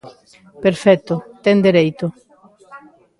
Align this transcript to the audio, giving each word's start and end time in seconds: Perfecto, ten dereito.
Perfecto, 0.65 1.13
ten 1.43 1.57
dereito. 1.67 2.05